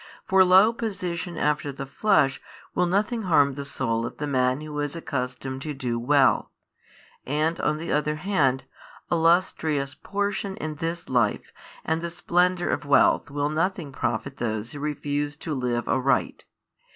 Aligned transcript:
For 0.25 0.43
low 0.43 0.73
position 0.73 1.37
after 1.37 1.71
the 1.71 1.85
flesh 1.85 2.41
will 2.73 2.87
nothing 2.87 3.21
harm 3.21 3.53
the 3.53 3.63
soul 3.63 4.03
of 4.03 4.17
the 4.17 4.25
man 4.25 4.61
who 4.61 4.79
is 4.79 4.95
accustomed 4.95 5.61
to 5.61 5.75
do 5.75 5.99
well, 5.99 6.49
and 7.23 7.59
on 7.59 7.77
the 7.77 7.91
other 7.91 8.15
hand 8.15 8.63
illustrious 9.11 9.93
portion 9.93 10.57
in 10.57 10.77
this 10.77 11.07
life 11.07 11.53
and 11.85 11.99
|597 11.99 12.01
the 12.01 12.09
splendour 12.09 12.69
of 12.69 12.83
wealth 12.83 13.29
will 13.29 13.49
nothing 13.49 13.91
profit 13.91 14.37
those 14.37 14.71
who 14.71 14.79
refuse 14.79 15.37
to 15.37 15.53
live 15.53 15.87
aright. 15.87 16.45